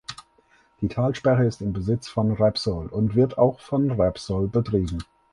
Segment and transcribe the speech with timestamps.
[0.81, 5.03] Die Talsperre ist im Besitz von Repsol und wird auch von Repsol betrieben.